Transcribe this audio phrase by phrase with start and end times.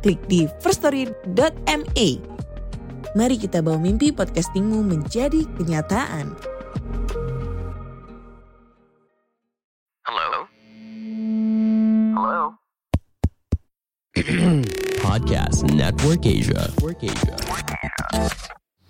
[0.00, 2.08] klik di firststory.me.
[3.10, 6.32] Mari kita bawa mimpi podcastingmu menjadi kenyataan.
[10.06, 10.30] Hello?
[12.16, 12.42] Hello?
[15.04, 16.70] Podcast Network Asia.
[16.70, 17.36] Network Asia.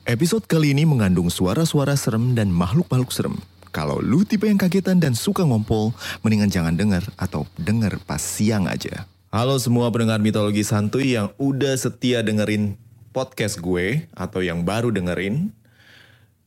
[0.04, 3.36] Episode kali ini mengandung suara-suara serem dan makhluk-makhluk serem.
[3.70, 5.94] Kalau lu tipe yang kagetan dan suka ngompol,
[6.26, 9.06] mendingan jangan denger atau denger pas siang aja.
[9.30, 12.74] Halo semua pendengar mitologi santuy yang udah setia dengerin
[13.14, 15.54] podcast gue atau yang baru dengerin.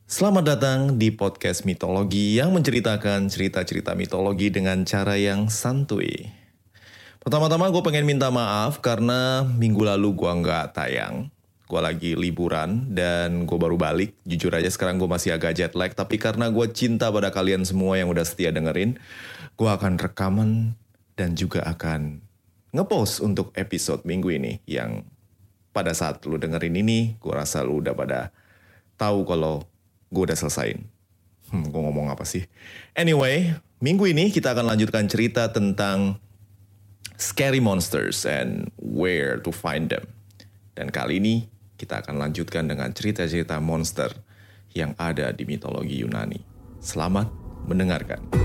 [0.04, 6.28] Selamat datang di podcast mitologi yang menceritakan cerita-cerita mitologi dengan cara yang santuy.
[7.24, 11.32] Pertama-tama gue pengen minta maaf karena minggu lalu gue nggak tayang.
[11.64, 14.12] Gue lagi liburan dan gue baru balik.
[14.28, 15.96] Jujur aja sekarang gue masih agak jet lag.
[15.96, 19.00] Tapi karena gue cinta pada kalian semua yang udah setia dengerin.
[19.56, 20.76] Gue akan rekaman
[21.16, 22.23] dan juga akan
[22.74, 24.58] ngepost untuk episode minggu ini.
[24.66, 25.06] Yang
[25.70, 28.34] pada saat lu dengerin ini, gue rasa lu udah pada
[28.98, 29.62] tahu kalau
[30.10, 30.82] gue udah selesain.
[31.54, 32.42] Hmm, gue ngomong apa sih?
[32.98, 36.18] Anyway, minggu ini kita akan lanjutkan cerita tentang
[37.14, 40.10] scary monsters and where to find them.
[40.74, 41.46] Dan kali ini
[41.78, 44.10] kita akan lanjutkan dengan cerita-cerita monster
[44.74, 46.42] yang ada di mitologi Yunani.
[46.82, 47.30] Selamat
[47.70, 48.43] mendengarkan.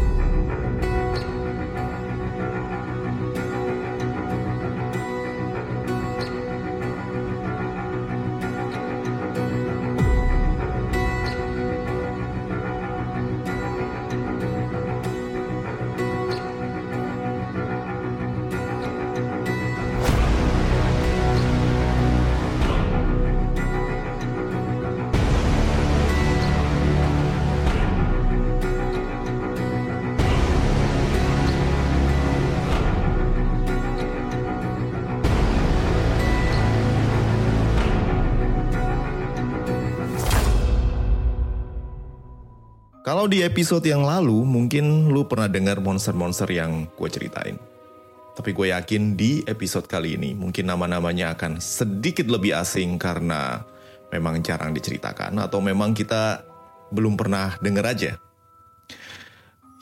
[43.20, 47.60] Kalau di episode yang lalu, mungkin lu pernah dengar monster-monster yang gue ceritain.
[48.32, 53.68] Tapi gue yakin di episode kali ini, mungkin nama-namanya akan sedikit lebih asing karena
[54.16, 56.48] memang jarang diceritakan atau memang kita
[56.96, 58.12] belum pernah denger aja.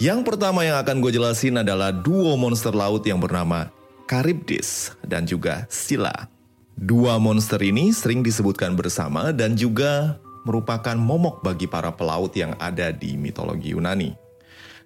[0.01, 3.69] Yang pertama yang akan gue jelasin adalah duo monster laut yang bernama
[4.09, 6.25] Charybdis dan juga Scylla.
[6.73, 12.95] Dua monster ini sering disebutkan bersama dan juga merupakan momok bagi para pelaut yang ada
[12.95, 14.15] di mitologi Yunani.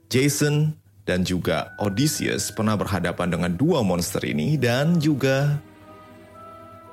[0.09, 0.73] Jason
[1.05, 5.61] dan juga Odysseus pernah berhadapan dengan dua monster ini dan juga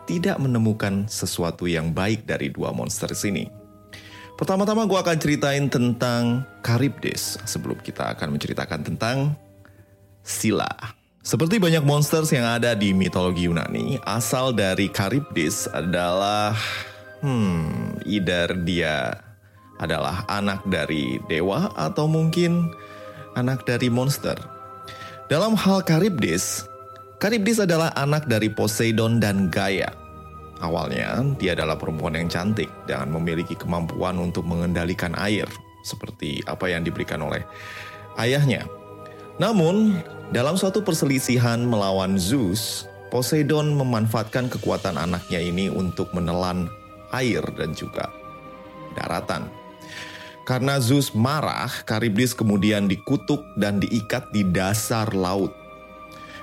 [0.05, 3.49] tidak menemukan sesuatu yang baik dari dua monster ini.
[4.39, 9.35] Pertama-tama gue akan ceritain tentang Charybdis sebelum kita akan menceritakan tentang
[10.23, 10.71] Scylla.
[11.21, 16.57] Seperti banyak monsters yang ada di mitologi Yunani, asal dari Charybdis adalah
[17.19, 19.11] Hmm, either dia
[19.83, 22.71] adalah anak dari dewa atau mungkin
[23.35, 24.39] anak dari monster.
[25.27, 26.67] Dalam hal Charybdis,
[27.19, 29.91] Charybdis adalah anak dari Poseidon dan Gaia.
[30.59, 35.47] Awalnya, dia adalah perempuan yang cantik dan memiliki kemampuan untuk mengendalikan air,
[35.87, 37.43] seperti apa yang diberikan oleh
[38.19, 38.67] ayahnya.
[39.39, 40.03] Namun,
[40.35, 46.67] dalam suatu perselisihan melawan Zeus, Poseidon memanfaatkan kekuatan anaknya ini untuk menelan
[47.13, 48.11] air dan juga
[48.99, 49.49] daratan.
[50.49, 55.53] Karena Zeus marah, Charybdis kemudian dikutuk dan diikat di dasar laut.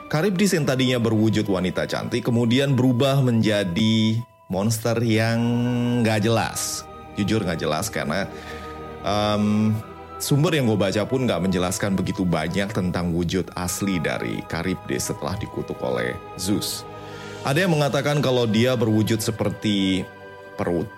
[0.06, 4.22] Charybdis yang tadinya berwujud wanita cantik kemudian berubah menjadi
[4.54, 5.42] monster yang
[6.06, 6.86] gak jelas.
[7.18, 8.30] Jujur gak jelas karena
[9.02, 9.74] um,
[10.22, 15.34] sumber yang gue baca pun gak menjelaskan begitu banyak tentang wujud asli dari Charybdis setelah
[15.42, 16.86] dikutuk oleh Zeus.
[17.42, 20.06] Ada yang mengatakan kalau dia berwujud seperti
[20.56, 20.90] perut.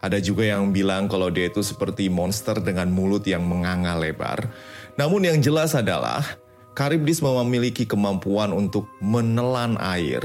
[0.00, 4.48] Ada juga yang bilang kalau dia itu seperti monster dengan mulut yang menganga lebar.
[4.96, 6.24] Namun yang jelas adalah
[6.72, 10.24] Charybdis memiliki kemampuan untuk menelan air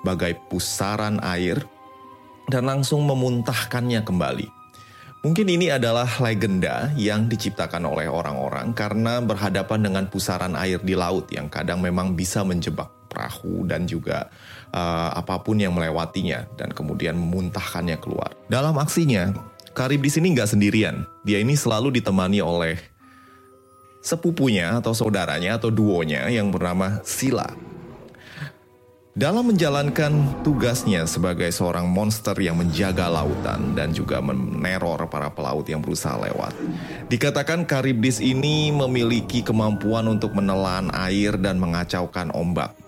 [0.00, 1.60] bagai pusaran air
[2.48, 4.48] dan langsung memuntahkannya kembali.
[5.20, 11.28] Mungkin ini adalah legenda yang diciptakan oleh orang-orang karena berhadapan dengan pusaran air di laut
[11.28, 14.32] yang kadang memang bisa menjebak perahu dan juga
[14.74, 18.34] uh, apa pun yang melewatinya dan kemudian memuntahkannya keluar.
[18.46, 19.30] Dalam aksinya,
[19.70, 21.06] Karibdis ini nggak sendirian.
[21.22, 22.74] Dia ini selalu ditemani oleh
[24.00, 27.70] sepupunya atau saudaranya atau duonya yang bernama Sila.
[29.10, 35.84] Dalam menjalankan tugasnya sebagai seorang monster yang menjaga lautan dan juga meneror para pelaut yang
[35.84, 36.54] berusaha lewat,
[37.12, 42.79] dikatakan Karibdis ini memiliki kemampuan untuk menelan air dan mengacaukan ombak.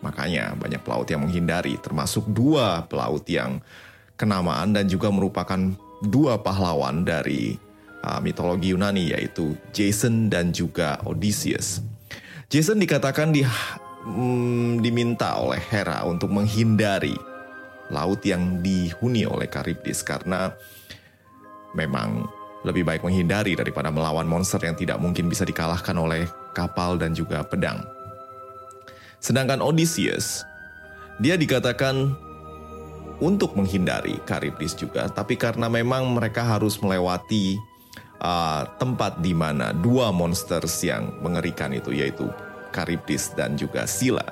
[0.00, 3.60] Makanya banyak pelaut yang menghindari, termasuk dua pelaut yang
[4.16, 5.60] kenamaan dan juga merupakan
[6.04, 7.56] dua pahlawan dari
[8.04, 11.84] uh, mitologi Yunani yaitu Jason dan juga Odysseus.
[12.48, 17.14] Jason dikatakan di hmm, diminta oleh Hera untuk menghindari
[17.92, 20.54] laut yang dihuni oleh Charybdis karena
[21.76, 22.26] memang
[22.64, 27.40] lebih baik menghindari daripada melawan monster yang tidak mungkin bisa dikalahkan oleh kapal dan juga
[27.40, 27.80] pedang.
[29.20, 30.48] Sedangkan Odysseus,
[31.20, 32.16] dia dikatakan
[33.20, 37.60] untuk menghindari Charybdis juga, tapi karena memang mereka harus melewati
[38.24, 42.32] uh, tempat di mana dua monsters yang mengerikan itu yaitu
[42.72, 44.24] Charybdis dan juga Sila.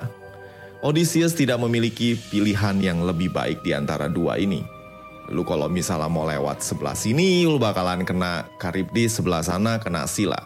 [0.81, 4.63] Odysseus tidak memiliki pilihan yang lebih baik di antara dua ini.
[5.29, 10.39] Lu kalau misalnya mau lewat sebelah sini, lu bakalan kena Charybdis, sebelah sana kena Sila.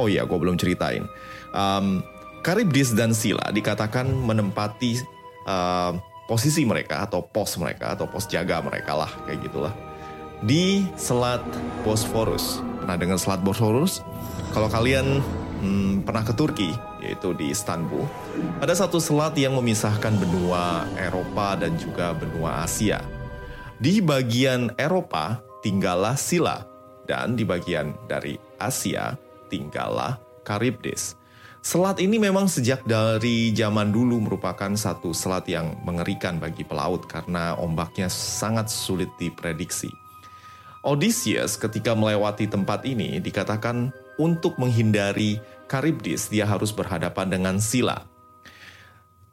[0.00, 1.04] Oh iya, gue belum ceritain.
[1.52, 2.00] Um,
[2.46, 5.02] Charybdis dan Sila dikatakan menempati
[5.50, 5.98] uh,
[6.30, 9.74] posisi mereka atau pos mereka atau pos jaga mereka lah kayak gitulah
[10.46, 11.42] di Selat
[11.82, 12.60] Bosphorus.
[12.78, 14.04] Pernah dengan Selat Bosphorus?
[14.54, 15.18] Kalau kalian
[15.58, 16.70] hmm, pernah ke Turki,
[17.00, 18.04] yaitu di Istanbul,
[18.60, 23.00] ada satu selat yang memisahkan benua Eropa dan juga benua Asia.
[23.80, 26.64] Di bagian Eropa tinggallah Sila,
[27.08, 29.16] dan di bagian dari Asia
[29.48, 31.25] tinggallah Charybdis.
[31.66, 37.58] Selat ini memang sejak dari zaman dulu merupakan satu selat yang mengerikan bagi pelaut karena
[37.58, 39.90] ombaknya sangat sulit diprediksi.
[40.86, 48.06] Odysseus ketika melewati tempat ini dikatakan untuk menghindari Charybdis, dia harus berhadapan dengan Sila.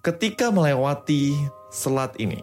[0.01, 1.38] Ketika melewati
[1.69, 2.41] selat ini,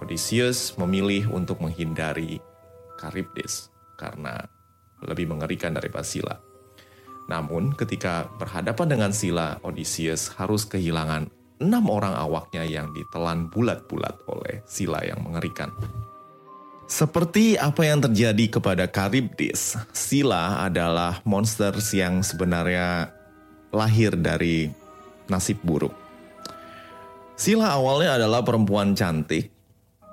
[0.00, 2.40] Odysseus memilih untuk menghindari
[2.96, 3.68] Charybdis
[4.00, 4.48] karena
[5.04, 6.51] lebih mengerikan daripada Sila.
[7.30, 11.30] Namun, ketika berhadapan dengan Sila, Odysseus harus kehilangan
[11.62, 15.70] enam orang awaknya yang ditelan bulat-bulat oleh Sila yang mengerikan.
[16.90, 23.08] Seperti apa yang terjadi kepada Charybdis, Sila adalah monster yang sebenarnya
[23.72, 24.68] lahir dari
[25.30, 25.94] nasib buruk.
[27.38, 29.48] Sila awalnya adalah perempuan cantik,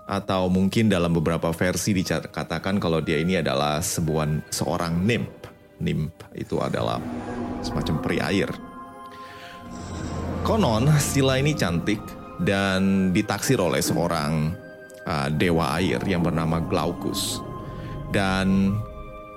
[0.09, 5.38] atau mungkin dalam beberapa versi dikatakan kalau dia ini adalah sebuah seorang nymph.
[5.79, 6.99] Nymph itu adalah
[7.63, 8.49] semacam peri air.
[10.43, 11.99] Konon Sila ini cantik
[12.39, 14.55] dan ditaksir oleh seorang
[15.03, 17.43] uh, dewa air yang bernama Glaucus.
[18.09, 18.75] Dan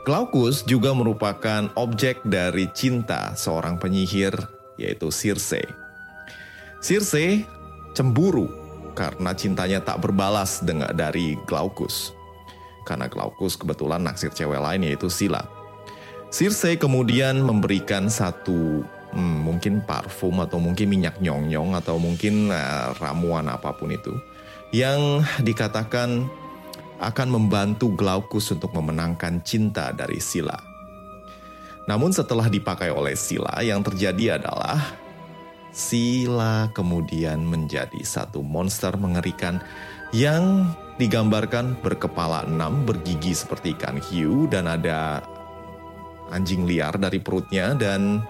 [0.02, 4.34] Glaucus juga merupakan objek dari cinta seorang penyihir
[4.74, 5.62] yaitu Circe.
[6.82, 7.46] Circe
[7.94, 8.50] cemburu
[8.98, 12.10] karena cintanya tak berbalas dengan dari Glaucus.
[12.82, 15.61] Karena Glaucus kebetulan naksir cewek lain yaitu Sila.
[16.32, 18.80] Circe kemudian memberikan satu
[19.12, 24.16] hmm, mungkin parfum atau mungkin minyak nyong-nyong atau mungkin uh, ramuan apa pun itu
[24.72, 26.24] yang dikatakan
[27.04, 30.56] akan membantu Glaucus untuk memenangkan cinta dari Sila.
[31.84, 34.80] Namun setelah dipakai oleh Sila, yang terjadi adalah
[35.68, 39.60] Sila kemudian menjadi satu monster mengerikan
[40.14, 45.26] yang digambarkan berkepala enam, bergigi seperti ikan hiu, dan ada
[46.30, 48.22] anjing liar dari perutnya, dan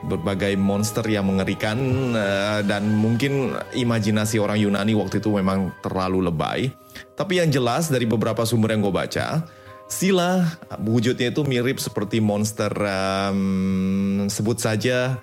[0.00, 1.76] berbagai monster yang mengerikan
[2.16, 6.72] uh, dan mungkin imajinasi orang Yunani waktu itu memang terlalu lebay.
[7.16, 9.44] Tapi yang jelas dari beberapa sumber yang gue baca,
[9.90, 10.46] Sila
[10.78, 15.18] wujudnya itu mirip seperti monster um, sebut saja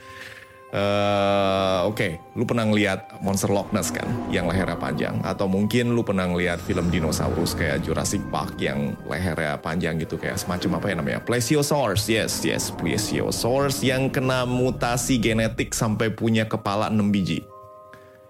[0.67, 2.35] Uh, Oke, okay.
[2.35, 6.59] lu pernah ngeliat monster Loch Ness kan, yang lehernya panjang, atau mungkin lu pernah ngeliat
[6.59, 12.11] film dinosaurus kayak Jurassic Park yang lehernya panjang gitu kayak semacam apa ya namanya, Plesiosaurus,
[12.11, 17.47] yes, yes, Plesiosaurus yang kena mutasi genetik sampai punya kepala 6 biji.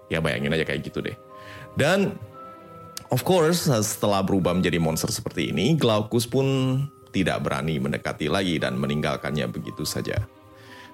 [0.06, 1.18] Ya bayangin aja kayak gitu deh.
[1.74, 2.14] Dan
[3.10, 6.46] of course setelah berubah menjadi monster seperti ini, Glaucus pun
[7.10, 10.22] tidak berani mendekati lagi dan meninggalkannya begitu saja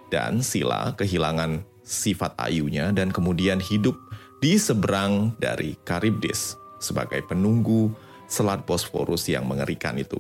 [0.09, 3.97] dan Sila kehilangan sifat ayunya dan kemudian hidup
[4.41, 7.93] di seberang dari Charybdis sebagai penunggu
[8.25, 10.17] Selat Bosphorus yang mengerikan itu.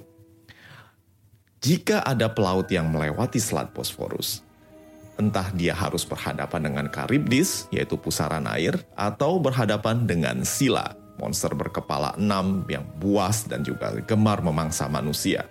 [1.64, 4.44] Jika ada pelaut yang melewati Selat Bosphorus,
[5.14, 12.18] Entah dia harus berhadapan dengan Charybdis, yaitu pusaran air, atau berhadapan dengan Sila, monster berkepala
[12.18, 15.46] enam yang buas dan juga gemar memangsa manusia.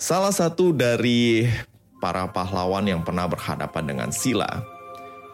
[0.00, 1.44] Salah satu dari
[1.98, 4.48] para pahlawan yang pernah berhadapan dengan Sila,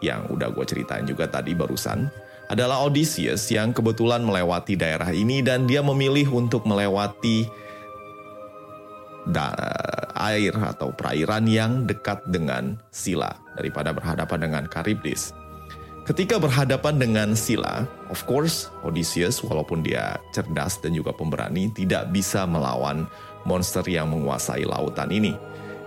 [0.01, 2.09] yang udah gue ceritain juga tadi barusan,
[2.49, 7.49] adalah Odysseus yang kebetulan melewati daerah ini dan dia memilih untuk melewati
[9.29, 9.57] da-
[10.15, 15.33] air atau perairan yang dekat dengan Sila daripada berhadapan dengan Charybdis.
[16.05, 22.45] Ketika berhadapan dengan Sila, of course Odysseus walaupun dia cerdas dan juga pemberani tidak bisa
[22.45, 23.09] melawan
[23.49, 25.33] monster yang menguasai lautan ini.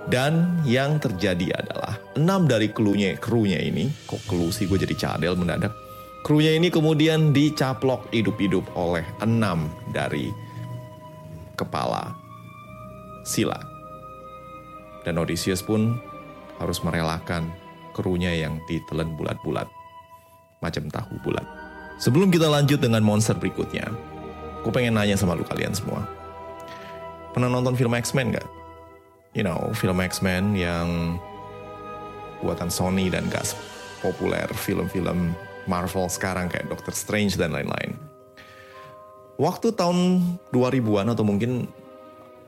[0.09, 5.37] Dan yang terjadi adalah enam dari krunya, krunya ini, kok kru sih gue jadi cadel
[5.37, 5.77] mendadak.
[6.25, 10.33] Krunya ini kemudian dicaplok hidup-hidup oleh enam dari
[11.61, 12.17] kepala
[13.29, 13.61] Sila.
[15.05, 16.01] Dan Odysseus pun
[16.57, 17.53] harus merelakan
[17.93, 19.69] krunya yang ditelan bulat-bulat.
[20.65, 21.45] Macam tahu bulat.
[22.01, 23.93] Sebelum kita lanjut dengan monster berikutnya,
[24.65, 26.09] gue pengen nanya sama lu kalian semua.
[27.37, 28.58] Pernah nonton film X-Men gak?
[29.37, 31.21] You know, film X-Men yang
[32.41, 33.53] buatan Sony dan gak
[34.01, 35.35] populer film-film
[35.69, 37.99] Marvel sekarang kayak Doctor Strange dan lain-lain.
[39.39, 41.71] Waktu tahun 2000-an atau mungkin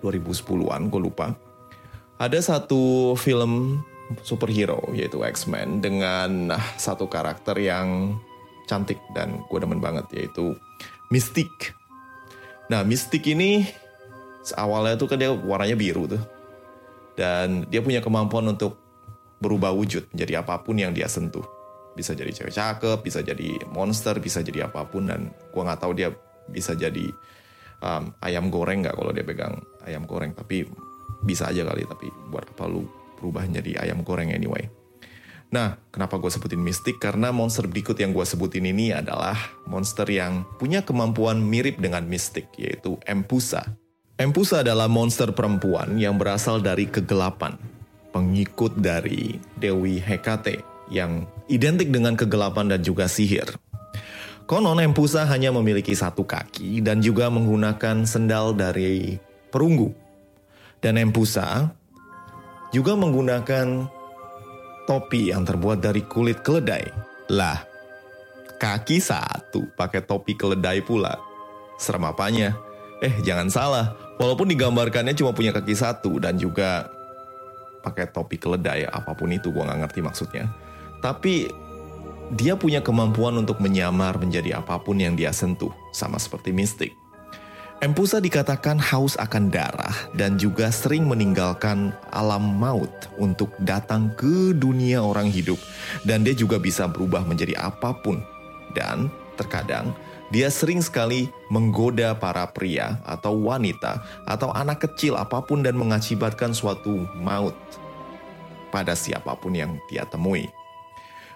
[0.02, 1.36] 2010-an, gue lupa.
[2.18, 3.84] Ada satu film
[4.26, 8.18] superhero yaitu X-Men dengan satu karakter yang
[8.66, 10.58] cantik dan gue demen banget yaitu
[11.14, 11.74] Mystique.
[12.70, 13.66] Nah, Mystique ini
[14.54, 16.22] awalnya tuh kan dia warnanya biru tuh.
[17.14, 18.78] Dan dia punya kemampuan untuk
[19.40, 21.44] berubah wujud menjadi apa pun yang dia sentuh.
[21.96, 25.08] Bisa jadi cewek cakep, bisa jadi monster, bisa jadi apa pun.
[25.08, 26.12] Dan gue nggak tahu dia
[26.50, 27.10] bisa jadi
[27.82, 30.36] um, ayam goreng nggak kalau dia pegang ayam goreng.
[30.36, 30.68] Tapi
[31.24, 32.88] bisa aja kali tapi buat apa lu
[33.20, 34.68] berubah jadi ayam goreng anyway?
[35.50, 37.02] Nah kenapa gue sebutin mistik?
[37.02, 39.36] Karena monster berikut yang gue sebutin ini adalah
[39.66, 43.76] monster yang punya kemampuan mirip dengan mistik yaitu Empusa
[44.20, 47.56] Empusa adalah monster perempuan yang berasal dari kegelapan
[48.12, 50.60] pengikut dari Dewi Hekate
[50.92, 53.56] yang identik dengan kegelapan dan juga sihir
[54.50, 59.14] Konon Empusa hanya memiliki satu kaki dan juga menggunakan sendal dari
[59.46, 59.94] perunggu.
[60.82, 61.70] Dan Empusa
[62.74, 63.86] juga menggunakan
[64.90, 66.82] topi yang terbuat dari kulit keledai.
[67.30, 67.62] Lah,
[68.58, 71.14] kaki satu pakai topi keledai pula.
[71.78, 72.58] Serem apanya?
[73.06, 74.09] Eh, jangan salah.
[74.20, 76.92] Walaupun digambarkannya cuma punya kaki satu dan juga
[77.80, 80.44] pakai topi keledai, apa pun itu gua nggak ngerti maksudnya.
[81.00, 81.48] Tapi
[82.36, 86.92] dia punya kemampuan untuk menyamar menjadi apa pun yang dia sentuh, sama seperti mistik.
[87.80, 95.00] Empusa dikatakan haus akan darah dan juga sering meninggalkan alam maut untuk datang ke dunia
[95.00, 95.56] orang hidup.
[96.04, 98.20] Dan dia juga bisa berubah menjadi apa pun.
[98.76, 99.08] Dan
[99.40, 99.96] terkadang
[100.30, 103.98] dia sering sekali menggoda para pria atau wanita
[104.30, 107.54] atau anak kecil apa pun dan mengakibatkan suatu maut
[108.70, 110.46] pada siapa pun yang dia temui.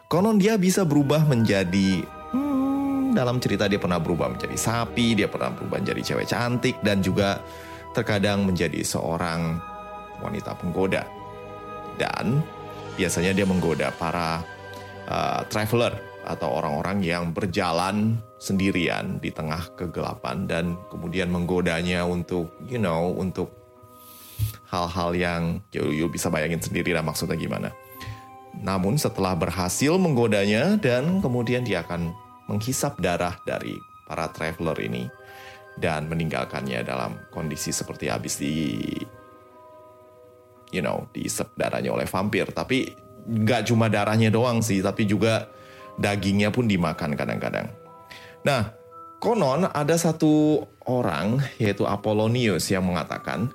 [0.06, 5.50] Konon dia bisa berubah menjadi hmm, dalam cerita dia pernah berubah menjadi sapi, dia pernah
[5.50, 7.42] berubah menjadi cewek cantik dan juga
[7.98, 9.58] terkadang menjadi seorang
[10.22, 11.02] wanita penggoda.
[11.98, 12.46] Dan
[12.94, 14.38] biasanya dia menggoda para
[15.10, 22.80] uh, traveler atau orang-orang yang berjalan sendirian di tengah kegelapan dan kemudian menggodanya untuk you
[22.80, 23.52] know untuk
[24.72, 27.70] hal-hal yang you, you bisa bayangin sendiri lah maksudnya gimana.
[28.54, 32.14] Namun setelah berhasil menggodanya dan kemudian dia akan
[32.46, 33.74] menghisap darah dari
[34.06, 35.08] para traveler ini
[35.80, 38.86] dan meninggalkannya dalam kondisi seperti habis di
[40.70, 45.48] you know diisep darahnya oleh vampir tapi nggak cuma darahnya doang sih tapi juga
[46.00, 47.70] dagingnya pun dimakan kadang-kadang
[48.44, 48.74] nah
[49.18, 53.48] konon ada satu orang yaitu Apollonius yang mengatakan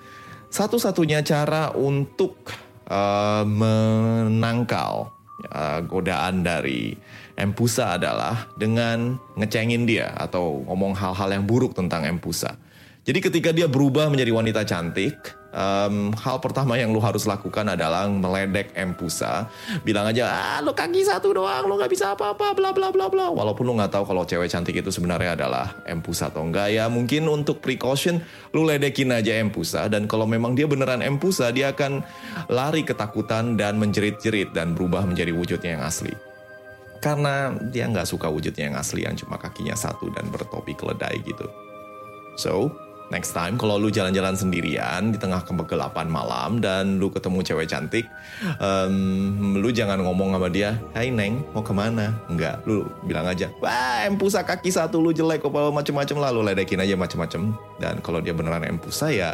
[0.50, 2.50] satu-satunya cara untuk
[2.89, 5.13] uh, menangkal
[5.53, 6.98] uh, godaan dari
[7.39, 12.60] Empusa adalah dengan ngecengin dia atau ngomong hal-hal yang buruk tentang Empusa.
[13.08, 15.15] Jadi ketika dia berubah menjadi wanita cantik,
[15.53, 19.49] um, hal pertama yang lu harus lakukan adalah meledek Empusa.
[19.81, 23.27] Bilang aja, ah lu kaki satu doang, lu gak bisa apa-apa, bla bla bla bla.
[23.29, 26.87] Walaupun lu gak tahu kalau cewek cantik itu sebenarnya adalah Empusa atau enggak ya.
[26.87, 28.21] Mungkin untuk precaution,
[28.53, 29.85] lu ledekin aja Empusa.
[29.89, 32.01] Dan kalau memang dia beneran Empusa, dia akan
[32.49, 36.13] lari ketakutan dan menjerit-jerit dan berubah menjadi wujudnya yang asli.
[36.99, 41.47] Karena dia nggak suka wujudnya yang asli yang cuma kakinya satu dan bertopi keledai gitu.
[42.35, 42.71] So,
[43.09, 48.05] Next time kalau lu jalan-jalan sendirian di tengah kegelapan malam dan lu ketemu cewek cantik,
[48.61, 52.13] em, lu jangan ngomong sama dia, Hai Neng, mau ke mana?
[52.29, 56.77] Enggak, lu bilang aja, wah empusa kaki satu lu jelek, kepala macem-macem lah, lu ledekin
[56.77, 57.49] aja macem-macem.
[57.81, 59.33] Dan kalau dia beneran empusa ya,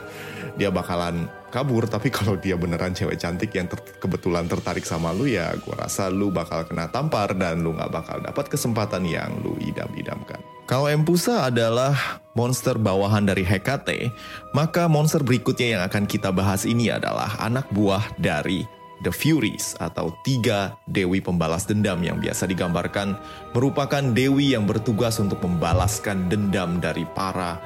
[0.55, 1.83] dia bakalan kabur.
[1.95, 6.07] Tapi kalau dia beneran cewek cantik yang ter- kebetulan tertarik sama lu ya, gua rasa
[6.07, 10.39] lu bakal kena tampar dan lu nggak bakal dapat kesempatan yang lu idam-idamkan.
[10.65, 14.11] Kalau Empusa adalah monster bawahan dari Hekate,
[14.51, 18.67] maka monster berikutnya yang akan kita bahas ini adalah anak buah dari
[19.03, 23.19] The Furies atau tiga dewi pembalas dendam yang biasa digambarkan
[23.51, 27.59] merupakan dewi yang bertugas untuk membalaskan dendam dari para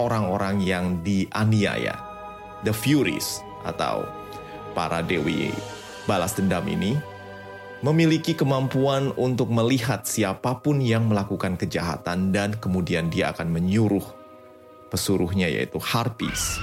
[0.00, 1.96] orang-orang yang dianiaya.
[2.64, 4.08] The Furies atau
[4.72, 5.52] para dewi
[6.08, 6.96] balas dendam ini
[7.78, 14.02] memiliki kemampuan untuk melihat siapa pun yang melakukan kejahatan dan kemudian dia akan menyuruh
[14.90, 16.58] pesuruhnya yaitu Harpies.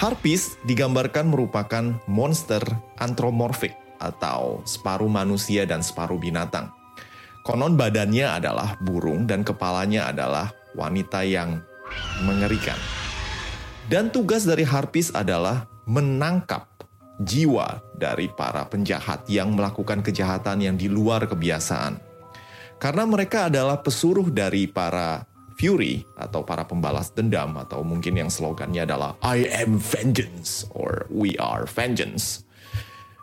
[0.00, 2.64] Harpies digambarkan merupakan monster
[2.98, 3.72] antromorfik
[4.02, 6.72] atau separuh manusia dan separuh binatang.
[7.44, 11.60] Konon badannya adalah burung dan kepalanya adalah wanita yang
[12.24, 12.76] mengerikan.
[13.86, 16.73] Dan tugas dari Harpies adalah menangkap
[17.22, 21.98] jiwa dari para penjahat yang melakukan kejahatan yang di luar kebiasaan.
[22.82, 28.82] Karena mereka adalah pesuruh dari para Fury atau para pembalas dendam atau mungkin yang slogannya
[28.82, 32.42] adalah I am vengeance or we are vengeance.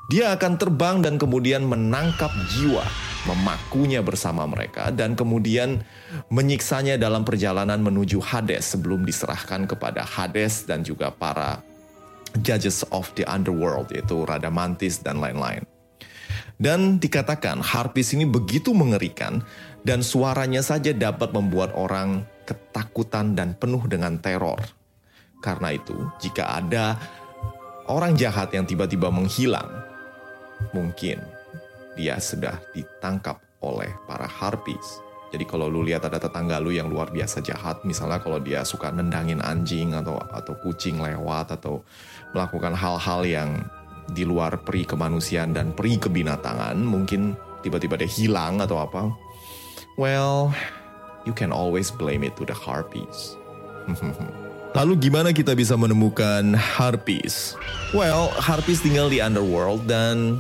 [0.08, 2.84] Dia akan terbang dan kemudian menangkap jiwa,
[3.32, 5.84] memakunya bersama mereka dan kemudian
[6.28, 11.64] menyiksanya dalam perjalanan menuju Hades sebelum diserahkan kepada Hades dan juga para
[12.40, 15.68] judges of the underworld yaitu Radamantis dan lain-lain.
[16.62, 19.42] Dan dikatakan Harpis ini begitu mengerikan
[19.82, 24.62] dan suaranya saja dapat membuat orang ketakutan dan penuh dengan teror.
[25.42, 27.02] Karena itu, jika ada
[27.90, 29.82] orang jahat yang tiba-tiba menghilang,
[30.70, 31.18] mungkin
[31.98, 35.02] dia sudah ditangkap oleh para Harpis.
[35.32, 38.92] Jadi kalau lu lihat ada tetangga lu yang luar biasa jahat, misalnya kalau dia suka
[38.92, 41.88] nendangin anjing atau atau kucing lewat atau
[42.32, 43.50] melakukan hal-hal yang
[44.12, 49.12] di luar peri kemanusiaan dan peri kebinatangan, mungkin tiba-tiba dia hilang atau apa.
[49.96, 50.52] Well,
[51.24, 53.36] you can always blame it to the harpies.
[54.78, 57.60] Lalu gimana kita bisa menemukan harpies?
[57.92, 60.40] Well, harpies tinggal di underworld dan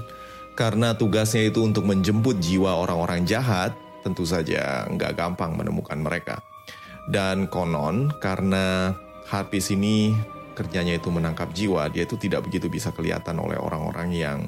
[0.55, 3.75] karena tugasnya itu untuk menjemput jiwa orang-orang jahat,
[4.07, 6.39] tentu saja nggak gampang menemukan mereka.
[7.11, 8.95] Dan konon karena
[9.27, 10.15] harpies ini
[10.53, 14.39] kerjanya itu menangkap jiwa, dia itu tidak begitu bisa kelihatan oleh orang-orang yang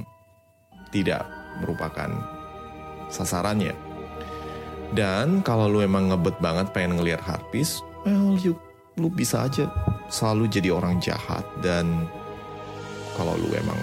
[0.94, 1.26] tidak
[1.62, 2.10] merupakan
[3.10, 3.74] sasarannya.
[4.94, 8.54] Dan kalau lu emang ngebet banget pengen ngelihat harpies, well, you,
[9.02, 9.66] lu bisa aja
[10.13, 12.06] selalu jadi orang jahat dan
[13.18, 13.78] kalau lu emang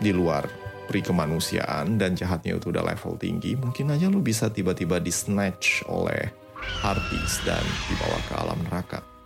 [0.00, 0.48] di luar
[0.88, 5.84] peri kemanusiaan dan jahatnya itu udah level tinggi, mungkin aja lu bisa tiba-tiba di snatch
[5.92, 6.32] oleh
[6.80, 7.60] harpies dan
[7.92, 9.17] dibawa ke alam neraka.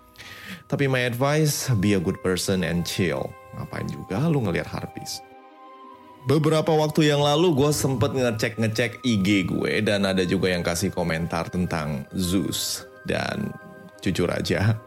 [0.66, 3.28] Tapi my advice, be a good person and chill.
[3.58, 5.20] Ngapain juga lu ngelihat harpies?
[6.22, 11.50] Beberapa waktu yang lalu gue sempet ngecek-ngecek IG gue dan ada juga yang kasih komentar
[11.50, 12.86] tentang Zeus.
[13.02, 13.50] Dan
[13.98, 14.78] jujur aja,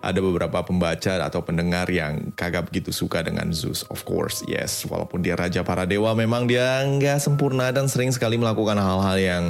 [0.00, 3.84] ada beberapa pembaca atau pendengar yang kagak begitu suka dengan Zeus.
[3.92, 4.88] Of course, yes.
[4.88, 9.44] Walaupun dia raja para dewa, memang dia nggak sempurna dan sering sekali melakukan hal-hal yang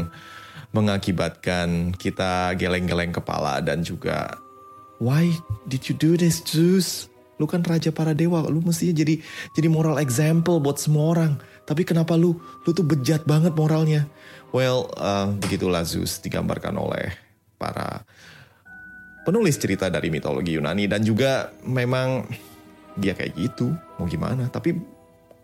[0.75, 4.37] mengakibatkan kita geleng-geleng kepala dan juga
[4.99, 5.31] Why
[5.71, 7.07] did you do this, Zeus?
[7.39, 9.23] Lu kan raja para dewa, lu mestinya jadi
[9.55, 11.39] jadi moral example buat semua orang.
[11.63, 12.35] Tapi kenapa lu
[12.67, 14.11] lu tuh bejat banget moralnya?
[14.51, 17.15] Well, uh, begitulah Zeus digambarkan oleh
[17.55, 18.03] para
[19.23, 22.27] penulis cerita dari mitologi Yunani dan juga memang
[22.99, 24.51] dia kayak gitu, mau gimana?
[24.51, 24.75] Tapi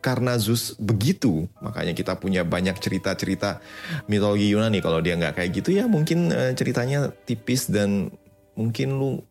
[0.02, 3.62] karena Zeus begitu, makanya kita punya banyak cerita-cerita
[4.10, 4.82] mitologi Yunani.
[4.82, 8.10] Kalau dia nggak kayak gitu ya mungkin uh, ceritanya tipis dan
[8.58, 9.22] mungkin lu,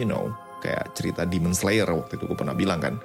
[0.00, 0.32] you know,
[0.64, 2.96] kayak cerita Demon Slayer waktu itu gue pernah bilang kan.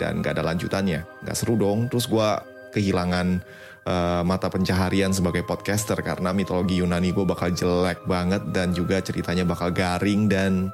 [0.00, 1.90] Dan gak ada lanjutannya, gak seru dong.
[1.92, 2.28] Terus gue
[2.72, 3.42] kehilangan
[3.84, 9.42] uh, mata pencaharian sebagai podcaster karena mitologi Yunani gue bakal jelek banget dan juga ceritanya
[9.42, 10.70] bakal garing dan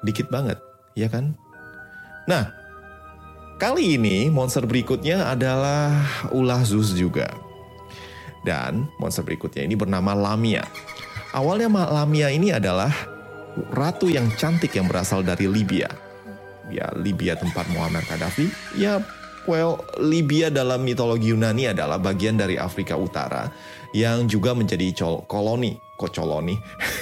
[0.00, 0.56] dikit banget,
[0.96, 1.36] ya kan?
[2.26, 2.48] Nah,
[3.60, 5.92] kali ini monster berikutnya adalah
[6.32, 7.28] ulah Zeus juga.
[8.46, 10.62] Dan monster berikutnya ini bernama Lamia.
[11.34, 13.15] Awalnya Lamia ini adalah
[13.72, 15.88] ratu yang cantik yang berasal dari Libya.
[16.66, 18.50] Ya, Libya tempat Muammar Gaddafi.
[18.74, 18.98] Ya,
[19.46, 23.46] well, Libya dalam mitologi Yunani adalah bagian dari Afrika Utara
[23.94, 24.90] yang juga menjadi
[25.30, 25.78] koloni.
[25.96, 26.58] Kok koloni?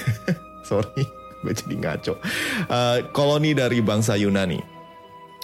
[0.69, 1.05] Sorry,
[1.45, 2.15] Gue jadi ngaco.
[2.73, 4.57] Uh, koloni dari bangsa Yunani.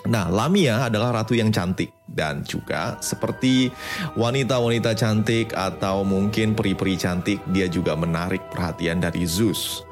[0.08, 3.68] Nah, Lamia adalah ratu yang cantik dan juga seperti
[4.16, 9.84] wanita-wanita cantik atau mungkin peri-peri cantik, dia juga menarik perhatian dari Zeus.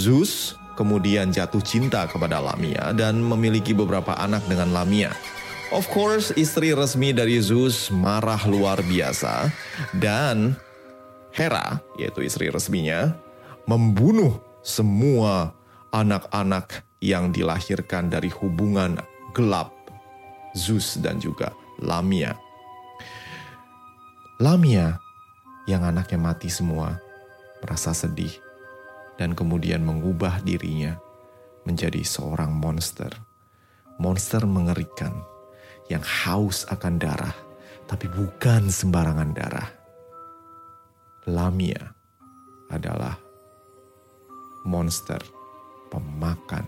[0.00, 5.12] Zeus kemudian jatuh cinta kepada Lamia dan memiliki beberapa anak dengan Lamia.
[5.70, 9.54] Of course, istri resmi dari Zeus marah luar biasa
[9.94, 10.58] dan
[11.30, 13.14] Hera, yaitu istri resminya,
[13.70, 15.54] membunuh semua
[15.94, 18.98] anak-anak yang dilahirkan dari hubungan
[19.30, 19.70] gelap
[20.58, 22.34] Zeus dan juga Lamia.
[24.42, 24.98] Lamia
[25.70, 26.98] yang anaknya mati semua
[27.62, 28.49] merasa sedih
[29.20, 30.96] dan kemudian mengubah dirinya
[31.68, 33.12] menjadi seorang monster.
[34.00, 35.12] Monster mengerikan
[35.92, 37.36] yang haus akan darah,
[37.84, 39.68] tapi bukan sembarangan darah.
[41.28, 41.92] Lamia
[42.72, 43.20] adalah
[44.64, 45.20] monster
[45.92, 46.64] pemakan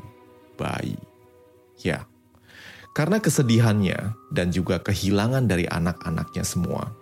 [0.61, 1.01] bayi.
[1.81, 2.05] Ya,
[2.93, 6.93] karena kesedihannya dan juga kehilangan dari anak-anaknya semua,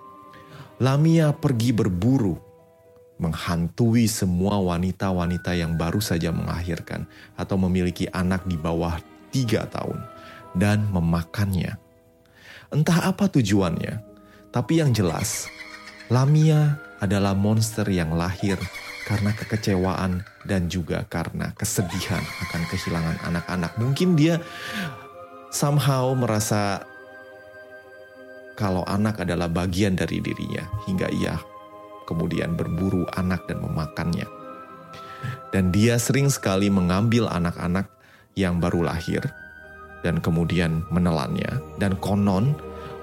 [0.78, 2.38] Lamia pergi berburu,
[3.20, 7.04] menghantui semua wanita-wanita yang baru saja melahirkan
[7.36, 8.96] atau memiliki anak di bawah
[9.28, 10.00] tiga tahun
[10.56, 11.76] dan memakannya.
[12.72, 14.00] Entah apa tujuannya,
[14.48, 15.52] tapi yang jelas,
[16.08, 18.56] Lamia adalah monster yang lahir
[19.04, 23.72] karena kekecewaan dan juga karena kesedihan akan kehilangan anak-anak.
[23.76, 24.40] Mungkin dia
[25.52, 26.86] somehow merasa
[28.54, 31.36] kalau anak adalah bagian dari dirinya hingga ia
[32.10, 34.26] kemudian berburu anak dan memakannya.
[35.54, 37.86] Dan dia sering sekali mengambil anak-anak
[38.34, 39.22] yang baru lahir
[40.02, 41.62] dan kemudian menelannya.
[41.78, 42.58] Dan konon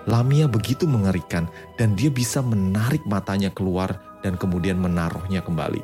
[0.07, 5.83] Lamia begitu mengerikan dan dia bisa menarik matanya keluar dan kemudian menaruhnya kembali.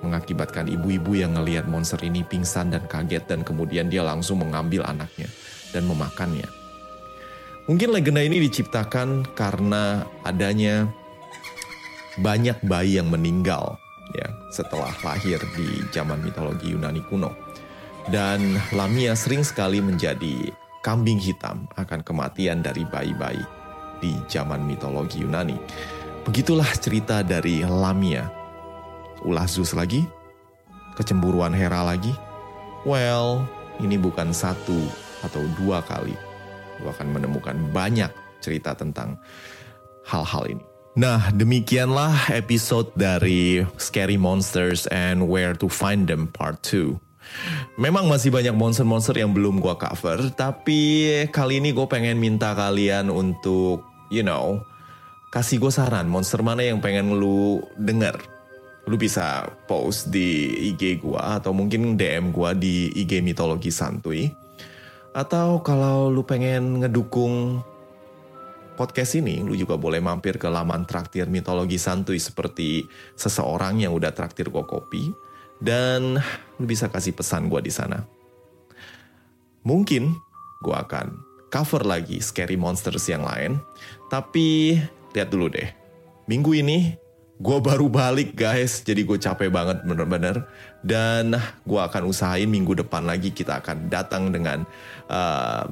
[0.00, 5.28] Mengakibatkan ibu-ibu yang ngelihat monster ini pingsan dan kaget dan kemudian dia langsung mengambil anaknya
[5.76, 6.48] dan memakannya.
[7.68, 10.88] Mungkin legenda ini diciptakan karena adanya
[12.20, 13.78] banyak bayi yang meninggal
[14.14, 17.34] ya setelah lahir di zaman mitologi Yunani kuno.
[18.04, 20.52] Dan Lamia sering sekali menjadi
[20.84, 23.40] kambing hitam akan kematian dari bayi-bayi
[24.04, 25.56] di zaman mitologi Yunani.
[26.28, 28.28] Begitulah cerita dari Lamia.
[29.24, 30.04] Ulah Zeus lagi?
[31.00, 32.12] Kecemburuan Hera lagi?
[32.84, 33.48] Well,
[33.80, 34.76] ini bukan satu
[35.24, 36.12] atau dua kali.
[36.84, 38.12] Lu akan menemukan banyak
[38.44, 39.16] cerita tentang
[40.04, 40.73] hal-hal ini.
[40.94, 46.94] Nah, demikianlah episode dari Scary Monsters and Where to Find Them Part 2.
[47.82, 53.10] Memang masih banyak monster-monster yang belum gue cover, tapi kali ini gue pengen minta kalian
[53.10, 54.62] untuk, you know,
[55.34, 58.14] kasih gue saran monster mana yang pengen lu denger.
[58.86, 64.30] Lu bisa post di IG gue atau mungkin DM gue di IG Mitologi Santuy.
[65.10, 67.66] Atau kalau lu pengen ngedukung
[68.74, 72.84] podcast ini, lu juga boleh mampir ke laman traktir mitologi santuy seperti
[73.14, 75.14] seseorang yang udah traktir gue kopi
[75.62, 76.18] dan
[76.58, 78.02] lu bisa kasih pesan gue di sana.
[79.64, 80.12] Mungkin
[80.60, 81.16] gue akan
[81.48, 83.62] cover lagi Scary Monsters yang lain,
[84.10, 84.76] tapi
[85.14, 85.70] lihat dulu deh.
[86.26, 86.98] Minggu ini
[87.38, 90.44] gue baru balik guys, jadi gue capek banget bener-bener.
[90.84, 91.32] Dan
[91.64, 94.68] gue akan usahain minggu depan lagi kita akan datang dengan
[95.08, 95.64] uh,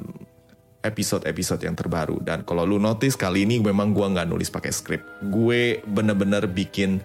[0.83, 2.19] episode-episode yang terbaru.
[2.19, 5.01] Dan kalau lu notice kali ini memang gue nggak nulis pakai skrip.
[5.31, 6.99] Gue bener-bener bikin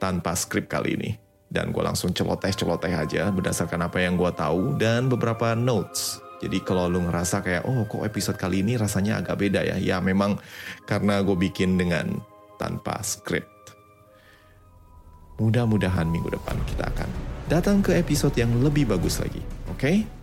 [0.00, 1.10] tanpa skrip kali ini.
[1.52, 6.18] Dan gue langsung celoteh-celoteh aja berdasarkan apa yang gue tahu dan beberapa notes.
[6.42, 9.76] Jadi kalau lu ngerasa kayak, oh kok episode kali ini rasanya agak beda ya.
[9.78, 10.40] Ya memang
[10.88, 12.18] karena gue bikin dengan
[12.56, 13.46] tanpa skrip.
[15.38, 17.08] Mudah-mudahan minggu depan kita akan
[17.46, 19.44] datang ke episode yang lebih bagus lagi.
[19.70, 19.78] Oke?
[19.78, 20.21] Okay?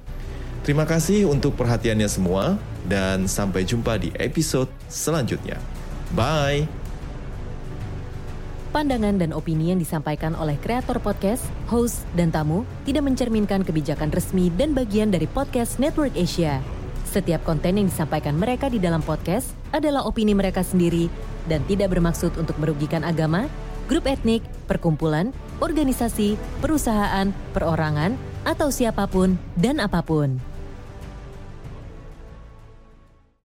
[0.64, 5.56] Terima kasih untuk perhatiannya semua dan sampai jumpa di episode selanjutnya.
[6.14, 6.68] Bye.
[8.70, 11.42] Pandangan dan opini yang disampaikan oleh kreator podcast,
[11.74, 16.62] host, dan tamu tidak mencerminkan kebijakan resmi dan bagian dari podcast Network Asia.
[17.10, 21.10] Setiap konten yang disampaikan mereka di dalam podcast adalah opini mereka sendiri
[21.50, 23.50] dan tidak bermaksud untuk merugikan agama,
[23.90, 28.14] grup etnik, perkumpulan, organisasi, perusahaan, perorangan,
[28.46, 30.49] atau siapa pun dan apa pun.